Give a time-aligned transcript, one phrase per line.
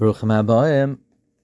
[0.00, 0.96] Baruch Haba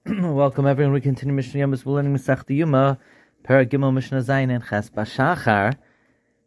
[0.33, 0.91] Welcome everyone.
[0.91, 1.75] We continue Mishnah Yom.
[1.85, 2.97] We're learning Masech Yuma,
[3.43, 5.75] Paragimel Mishnah Zayin and Ches Bashachar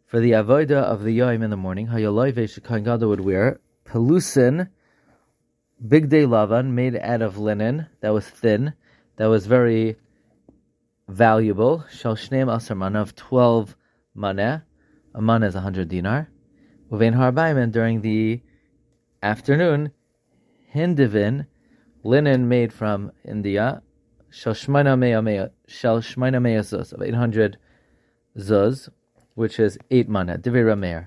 [0.09, 1.87] for the avoda of the Yom in the morning.
[1.87, 4.71] Hayaloive Shekain Gadol would wear pelusin,
[5.87, 8.73] big day lavan made out of linen that was thin,
[9.15, 9.95] that was very
[11.07, 11.85] valuable.
[11.93, 13.77] Shal Shneim Asar of twelve
[14.17, 14.65] maneh.
[15.15, 16.29] A mana is a hundred dinar.
[16.91, 18.43] Uvein Harbaim during the
[19.23, 19.93] afternoon,
[20.75, 21.47] Hindivin
[22.03, 23.83] linen made from India,
[24.33, 27.59] Shalshmaina Mea Zuz, of 800
[28.39, 28.89] Zuz,
[29.35, 31.07] which is 8 mana, Divi Rameir.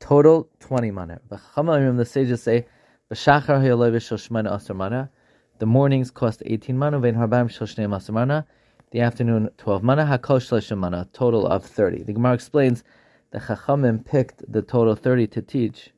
[0.00, 1.20] Total 20 mana.
[1.28, 2.66] The sages say,
[3.10, 5.10] B'shachar hayalev Shalshmaina Asar mana.
[5.58, 8.46] The mornings cost 18 mana, Asar mana.
[8.90, 12.02] The afternoon 12 mana, Hakol Shalshim mana, total of 30.
[12.04, 12.84] The Gemara explains
[13.32, 15.90] the Chachamim picked the total 30 to teach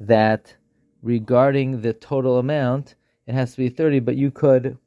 [0.00, 0.56] that
[1.02, 4.78] regarding the total amount, it has to be 30, but you could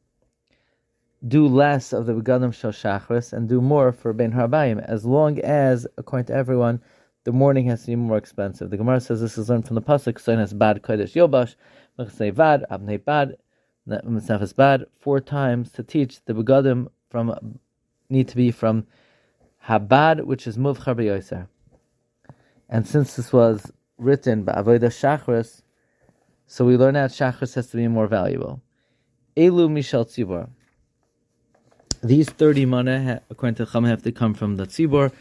[1.28, 5.40] do less of the Begadim Shal Shachris and do more for Ben Harbayim, as long
[5.40, 6.82] as, according to everyone,
[7.24, 8.70] the morning has to be more expensive.
[8.70, 11.56] The Gemara says this is learned from the Pasuk, Son has bad Kodesh Yobash,
[12.00, 12.66] Mechsei Vad,
[13.04, 13.38] Bad,
[13.88, 17.60] Mesnefes Bad, four times to teach the Begadim from,
[18.10, 18.86] need to be from
[19.66, 21.48] Habad, which is Muvchar B'Yoser.
[22.70, 25.64] And since this was written by Avodah Shachris,
[26.48, 28.62] so we learn that Shachris has to be more valuable.
[29.36, 30.50] Elu Mishal Tzibor.
[32.02, 35.12] These 30 mana, according to Chama, have to come from the Tzibor.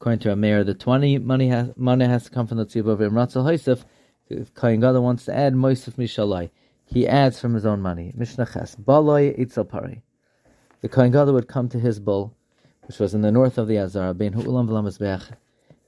[0.00, 2.96] According to Rameir, the 20 money has, money has to come from the Tzibor.
[2.96, 3.84] V'imratzal Haisef,
[4.28, 6.50] if Kayin Gadol wants to add Moisef Mishalai,
[6.84, 8.12] he adds from his own money.
[8.16, 8.74] Mishnah Ches.
[8.74, 10.02] Baloi Eitzel Pari.
[10.80, 12.34] The Kayin Gadol would come to his bull,
[12.88, 15.36] which was in the north of the Azara, Bein Hu'ulam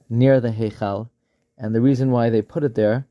[0.09, 1.09] near the Heichal.
[1.57, 3.07] And the reason why they put it there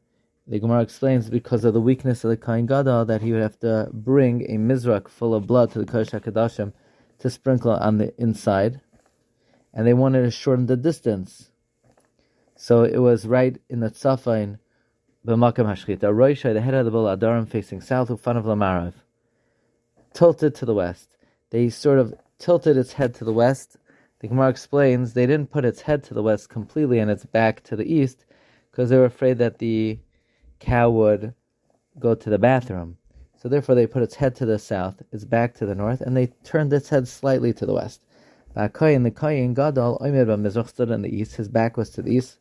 [0.46, 3.58] the Gemara explains because of the weakness of the Kain Gadol that he would have
[3.60, 6.72] to bring a mizrak full of blood to the Kodesh HaKadoshim
[7.20, 8.80] to sprinkle on the inside,
[9.72, 11.50] and they wanted to shorten the distance.
[12.56, 14.58] So it was right in the Tzafain,
[15.26, 16.00] B'makam Hashchita.
[16.00, 18.92] Roisha, the head of the bull, Adarim facing south, Ufan of Lamarav,
[20.12, 21.16] tilted to the west.
[21.50, 23.78] They sort of tilted its head to the west.
[24.20, 27.62] The Gemara explains they didn't put its head to the west completely and its back
[27.64, 28.26] to the east
[28.70, 29.98] because they were afraid that the
[30.64, 31.34] cow would
[31.98, 32.96] go to the bathroom.
[33.36, 36.16] So therefore, they put its head to the south, its back to the north, and
[36.16, 38.04] they turned its head slightly to the west.
[38.56, 41.36] Ba'akoyin, the koyin gadol, oimed b'mizrach stood in the east.
[41.36, 42.38] His back was to the east.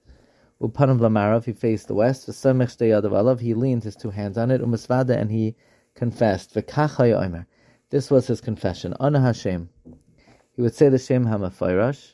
[0.61, 2.29] Upanim b'marav, he faced the west.
[2.29, 4.61] V'samech shteyadav alav, he leaned his two hands on it.
[4.61, 5.55] Umasvada, and he
[5.93, 6.53] confessed.
[6.53, 7.45] V'kachay oimer.
[7.89, 8.93] This was his confession.
[8.99, 9.69] Ana Hashem.
[10.55, 12.13] He would say the Shem Hamafayrash.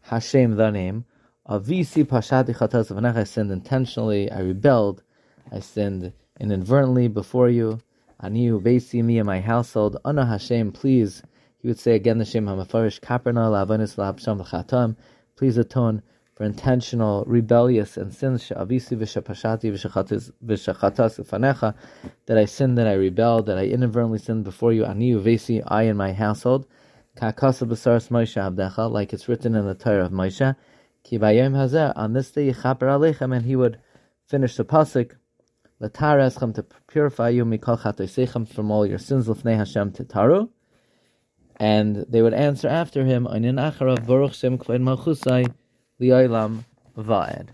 [0.00, 1.04] Hashem, the name.
[1.48, 4.30] Avisi pashati chatas I sinned intentionally.
[4.30, 5.02] I rebelled.
[5.50, 7.80] I sinned inadvertently before you.
[8.22, 9.96] Aniu beisi me and my household.
[10.04, 11.22] Ana Hashem, please.
[11.58, 14.96] He would say again the Shem Hamafarish Kaperna Lavanis Labsham Chatam.
[15.36, 16.02] Please atone
[16.34, 21.74] for intentional, rebellious and sins Sha'avisi v'shapashati v'shachatas ufanecha
[22.26, 24.84] that I sinned, that I rebelled, that I inadvertently sinned before you.
[24.84, 26.66] Aniu vesi I and my household.
[27.16, 30.56] Kakasa b'saras Moshe abdecha, like it's written in the Torah of Moshe.
[31.04, 33.78] Ki hazeh, on this day yichaper aleichem, and he would
[34.26, 35.16] finish the pasuk
[35.82, 40.48] Latara to purify you mikol chatoisechem from all your sins l'fnei Hashem titaru.
[41.56, 45.52] And they would answer after him, Ainin acharav baruch shem kved malchusai
[46.00, 46.64] li'olam
[46.96, 47.48] va'ed.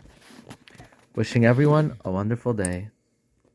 [1.15, 2.91] Wishing everyone a wonderful day.